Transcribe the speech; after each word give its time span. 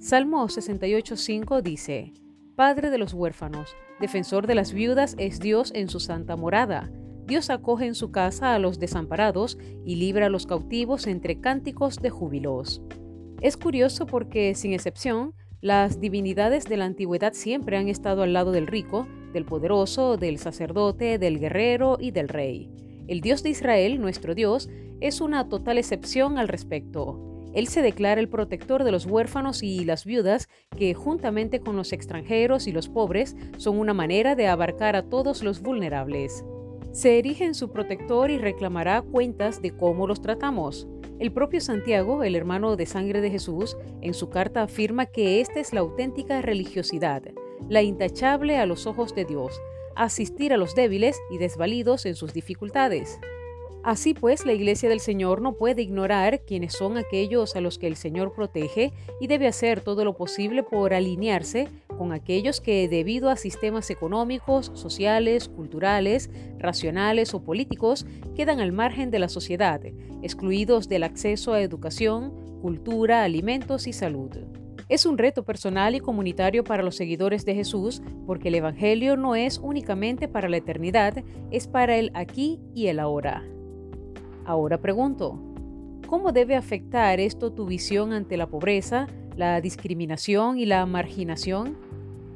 Salmo 0.00 0.48
68.5 0.48 1.60
dice, 1.60 2.14
Padre 2.56 2.88
de 2.88 2.96
los 2.96 3.12
huérfanos, 3.12 3.76
defensor 4.00 4.46
de 4.46 4.54
las 4.54 4.72
viudas 4.72 5.14
es 5.18 5.40
Dios 5.40 5.72
en 5.74 5.90
su 5.90 6.00
santa 6.00 6.36
morada. 6.36 6.90
Dios 7.26 7.50
acoge 7.50 7.84
en 7.84 7.94
su 7.94 8.10
casa 8.10 8.54
a 8.54 8.58
los 8.58 8.78
desamparados 8.78 9.58
y 9.84 9.96
libra 9.96 10.26
a 10.26 10.28
los 10.30 10.46
cautivos 10.46 11.06
entre 11.06 11.42
cánticos 11.42 11.96
de 11.96 12.08
júbilos. 12.08 12.80
Es 13.42 13.58
curioso 13.58 14.06
porque, 14.06 14.54
sin 14.54 14.72
excepción, 14.72 15.34
las 15.60 16.00
divinidades 16.00 16.64
de 16.64 16.78
la 16.78 16.86
antigüedad 16.86 17.34
siempre 17.34 17.76
han 17.76 17.88
estado 17.88 18.22
al 18.22 18.32
lado 18.32 18.52
del 18.52 18.68
rico, 18.68 19.06
del 19.34 19.44
poderoso, 19.44 20.16
del 20.16 20.38
sacerdote, 20.38 21.18
del 21.18 21.38
guerrero 21.38 21.98
y 22.00 22.10
del 22.12 22.30
rey. 22.30 22.70
El 23.06 23.20
Dios 23.20 23.42
de 23.42 23.50
Israel, 23.50 24.00
nuestro 24.00 24.34
Dios, 24.34 24.70
es 25.00 25.20
una 25.20 25.50
total 25.50 25.76
excepción 25.76 26.38
al 26.38 26.48
respecto. 26.48 27.29
Él 27.52 27.66
se 27.66 27.82
declara 27.82 28.20
el 28.20 28.28
protector 28.28 28.84
de 28.84 28.92
los 28.92 29.06
huérfanos 29.06 29.62
y 29.62 29.84
las 29.84 30.04
viudas, 30.04 30.48
que 30.76 30.94
juntamente 30.94 31.60
con 31.60 31.76
los 31.76 31.92
extranjeros 31.92 32.66
y 32.66 32.72
los 32.72 32.88
pobres 32.88 33.36
son 33.56 33.78
una 33.78 33.94
manera 33.94 34.36
de 34.36 34.46
abarcar 34.46 34.96
a 34.96 35.08
todos 35.08 35.42
los 35.42 35.60
vulnerables. 35.60 36.44
Se 36.92 37.18
erige 37.18 37.44
en 37.44 37.54
su 37.54 37.70
protector 37.70 38.30
y 38.30 38.38
reclamará 38.38 39.02
cuentas 39.02 39.62
de 39.62 39.70
cómo 39.76 40.06
los 40.06 40.20
tratamos. 40.20 40.88
El 41.20 41.32
propio 41.32 41.60
Santiago, 41.60 42.24
el 42.24 42.34
hermano 42.34 42.76
de 42.76 42.86
sangre 42.86 43.20
de 43.20 43.30
Jesús, 43.30 43.76
en 44.00 44.14
su 44.14 44.28
carta 44.30 44.62
afirma 44.62 45.06
que 45.06 45.40
esta 45.40 45.60
es 45.60 45.72
la 45.72 45.80
auténtica 45.80 46.42
religiosidad, 46.42 47.22
la 47.68 47.82
intachable 47.82 48.56
a 48.56 48.66
los 48.66 48.86
ojos 48.86 49.14
de 49.14 49.24
Dios, 49.24 49.60
asistir 49.94 50.52
a 50.52 50.56
los 50.56 50.74
débiles 50.74 51.16
y 51.30 51.38
desvalidos 51.38 52.06
en 52.06 52.16
sus 52.16 52.32
dificultades. 52.32 53.20
Así 53.82 54.12
pues, 54.12 54.44
la 54.44 54.52
Iglesia 54.52 54.90
del 54.90 55.00
Señor 55.00 55.40
no 55.40 55.54
puede 55.54 55.80
ignorar 55.80 56.42
quiénes 56.44 56.74
son 56.74 56.98
aquellos 56.98 57.56
a 57.56 57.62
los 57.62 57.78
que 57.78 57.86
el 57.86 57.96
Señor 57.96 58.34
protege 58.34 58.92
y 59.20 59.26
debe 59.26 59.46
hacer 59.46 59.80
todo 59.80 60.04
lo 60.04 60.16
posible 60.16 60.62
por 60.62 60.92
alinearse 60.92 61.68
con 61.96 62.12
aquellos 62.12 62.60
que 62.60 62.88
debido 62.88 63.30
a 63.30 63.36
sistemas 63.36 63.88
económicos, 63.88 64.70
sociales, 64.74 65.48
culturales, 65.48 66.28
racionales 66.58 67.32
o 67.32 67.42
políticos 67.42 68.04
quedan 68.36 68.60
al 68.60 68.72
margen 68.72 69.10
de 69.10 69.18
la 69.18 69.30
sociedad, 69.30 69.80
excluidos 70.22 70.90
del 70.90 71.02
acceso 71.02 71.54
a 71.54 71.62
educación, 71.62 72.32
cultura, 72.60 73.24
alimentos 73.24 73.86
y 73.86 73.94
salud. 73.94 74.30
Es 74.90 75.06
un 75.06 75.16
reto 75.16 75.42
personal 75.44 75.94
y 75.94 76.00
comunitario 76.00 76.64
para 76.64 76.82
los 76.82 76.96
seguidores 76.96 77.46
de 77.46 77.54
Jesús 77.54 78.02
porque 78.26 78.48
el 78.48 78.56
Evangelio 78.56 79.16
no 79.16 79.36
es 79.36 79.58
únicamente 79.58 80.28
para 80.28 80.50
la 80.50 80.58
eternidad, 80.58 81.24
es 81.50 81.66
para 81.66 81.96
el 81.96 82.10
aquí 82.12 82.60
y 82.74 82.88
el 82.88 82.98
ahora. 82.98 83.44
Ahora 84.50 84.78
pregunto, 84.78 85.38
¿cómo 86.08 86.32
debe 86.32 86.56
afectar 86.56 87.20
esto 87.20 87.52
tu 87.52 87.66
visión 87.66 88.12
ante 88.12 88.36
la 88.36 88.48
pobreza, 88.48 89.06
la 89.36 89.60
discriminación 89.60 90.58
y 90.58 90.66
la 90.66 90.84
marginación? 90.86 91.78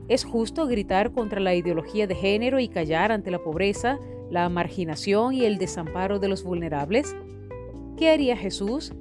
¿Es 0.07 0.23
justo 0.23 0.69
gritar 0.69 1.11
contra 1.11 1.41
la 1.41 1.57
ideología 1.57 2.07
de 2.07 2.15
género 2.15 2.61
y 2.61 2.69
callar 2.69 3.11
ante 3.11 3.33
la 3.33 3.43
pobreza, 3.43 3.99
la 4.31 4.49
marginación 4.49 5.35
y 5.35 5.45
el 5.45 5.59
desamparo 5.59 6.21
de 6.21 6.29
los 6.29 6.45
vulnerables? 6.45 7.17
¿Qué 7.97 8.11
haría 8.11 8.37
Jesús? 8.37 8.93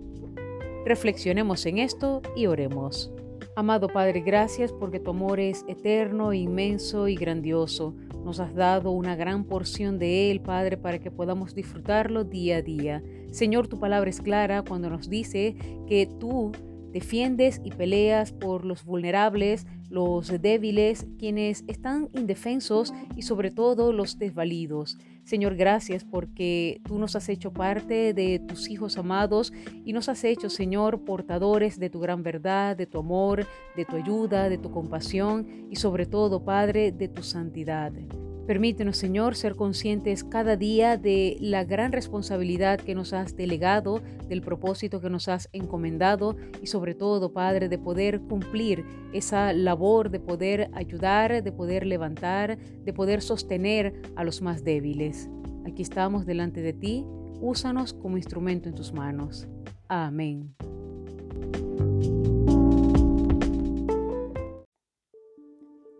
Reflexionemos 0.83 1.67
en 1.67 1.77
esto 1.77 2.23
y 2.35 2.47
oremos. 2.47 3.11
Amado 3.55 3.87
Padre, 3.87 4.21
gracias 4.21 4.71
porque 4.71 4.99
tu 4.99 5.11
amor 5.11 5.39
es 5.39 5.63
eterno, 5.67 6.33
inmenso 6.33 7.07
y 7.07 7.15
grandioso. 7.15 7.93
Nos 8.25 8.39
has 8.39 8.55
dado 8.55 8.89
una 8.89 9.15
gran 9.15 9.43
porción 9.43 9.99
de 9.99 10.31
Él, 10.31 10.41
Padre, 10.41 10.75
para 10.75 10.97
que 10.97 11.11
podamos 11.11 11.53
disfrutarlo 11.53 12.23
día 12.23 12.57
a 12.57 12.61
día. 12.63 13.03
Señor, 13.29 13.67
tu 13.67 13.79
palabra 13.79 14.09
es 14.09 14.21
clara 14.21 14.63
cuando 14.63 14.89
nos 14.89 15.07
dice 15.07 15.55
que 15.87 16.09
tú 16.19 16.51
defiendes 16.93 17.59
y 17.63 17.71
peleas 17.71 18.31
por 18.31 18.63
los 18.63 18.85
vulnerables, 18.85 19.65
los 19.89 20.41
débiles, 20.41 21.07
quienes 21.19 21.63
están 21.67 22.09
indefensos 22.13 22.93
y 23.15 23.23
sobre 23.23 23.51
todo 23.51 23.91
los 23.91 24.17
desvalidos. 24.17 24.97
Señor, 25.23 25.55
gracias 25.55 26.03
porque 26.03 26.81
tú 26.85 26.99
nos 26.99 27.15
has 27.15 27.29
hecho 27.29 27.51
parte 27.51 28.13
de 28.13 28.39
tus 28.39 28.69
hijos 28.69 28.97
amados 28.97 29.53
y 29.85 29.93
nos 29.93 30.09
has 30.09 30.23
hecho, 30.23 30.49
Señor, 30.49 31.05
portadores 31.05 31.79
de 31.79 31.89
tu 31.89 31.99
gran 31.99 32.23
verdad, 32.23 32.75
de 32.75 32.85
tu 32.85 32.99
amor, 32.99 33.47
de 33.75 33.85
tu 33.85 33.95
ayuda, 33.95 34.49
de 34.49 34.57
tu 34.57 34.69
compasión 34.71 35.67
y 35.69 35.77
sobre 35.77 36.05
todo, 36.05 36.43
Padre, 36.43 36.91
de 36.91 37.07
tu 37.07 37.23
santidad. 37.23 37.91
Permítenos, 38.47 38.97
Señor, 38.97 39.35
ser 39.35 39.55
conscientes 39.55 40.25
cada 40.25 40.57
día 40.57 40.97
de 40.97 41.37
la 41.39 41.63
gran 41.63 41.93
responsabilidad 41.93 42.77
que 42.77 42.93
nos 42.93 43.13
has 43.13 43.37
delegado, 43.37 44.01
del 44.27 44.41
propósito 44.41 44.99
que 44.99 45.09
nos 45.09 45.29
has 45.29 45.47
encomendado 45.53 46.35
y 46.61 46.67
sobre 46.67 46.93
todo, 46.93 47.31
Padre, 47.31 47.69
de 47.69 47.77
poder 47.77 48.19
cumplir 48.19 48.83
esa 49.13 49.53
labor, 49.53 50.09
de 50.09 50.19
poder 50.19 50.69
ayudar, 50.73 51.41
de 51.41 51.51
poder 51.53 51.85
levantar, 51.85 52.57
de 52.57 52.93
poder 52.93 53.21
sostener 53.21 53.93
a 54.17 54.25
los 54.25 54.41
más 54.41 54.65
débiles. 54.65 55.29
Aquí 55.65 55.81
estamos 55.81 56.25
delante 56.25 56.61
de 56.61 56.73
ti, 56.73 57.05
úsanos 57.39 57.93
como 57.93 58.17
instrumento 58.17 58.67
en 58.67 58.75
tus 58.75 58.91
manos. 58.91 59.47
Amén. 59.87 60.53